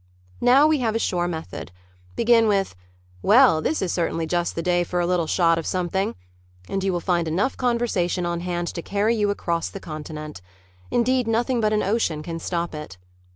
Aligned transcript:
Now 0.41 0.65
we 0.65 0.79
have 0.79 0.95
a 0.95 0.97
sure 0.97 1.27
method. 1.27 1.71
Begin 2.15 2.47
with, 2.47 2.75
"Well, 3.21 3.61
this 3.61 3.83
is 3.83 3.91
certainly 3.93 4.25
just 4.25 4.55
the 4.55 4.63
day 4.63 4.83
for 4.83 4.99
a 4.99 5.05
little 5.05 5.27
shot 5.27 5.59
of 5.59 5.67
something," 5.67 6.15
and 6.67 6.83
you 6.83 6.91
will 6.91 6.99
find 6.99 7.27
enough 7.27 7.55
conversation 7.55 8.25
on 8.25 8.39
hand 8.39 8.69
to 8.69 8.81
carry 8.81 9.15
you 9.15 9.29
across 9.29 9.69
the 9.69 9.79
continent. 9.79 10.41
Indeed, 10.89 11.27
nothing 11.27 11.61
but 11.61 11.71
an 11.71 11.83
ocean 11.83 12.23
can 12.23 12.39
stop 12.39 12.73
it. 12.73 12.97